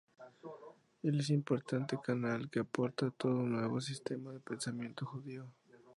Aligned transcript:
Él 1.03 1.19
es 1.19 1.29
un 1.29 1.35
importante 1.35 1.95
canal 2.03 2.49
que 2.49 2.59
aporta 2.61 3.11
todo 3.11 3.33
un 3.35 3.51
nuevo 3.51 3.79
sistema 3.79 4.31
de 4.33 4.39
pensamiento 4.39 5.05
judío. 5.05 5.45